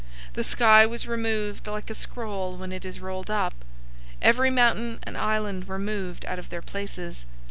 006:014 0.29 0.33
The 0.33 0.43
sky 0.43 0.85
was 0.87 1.05
removed 1.07 1.67
like 1.67 1.91
a 1.91 1.93
scroll 1.93 2.57
when 2.57 2.71
it 2.71 2.85
is 2.85 2.99
rolled 2.99 3.29
up. 3.29 3.53
Every 4.19 4.49
mountain 4.49 4.97
and 5.03 5.15
island 5.15 5.65
were 5.65 5.77
moved 5.77 6.25
out 6.25 6.39
of 6.39 6.49
their 6.49 6.63
places. 6.63 7.23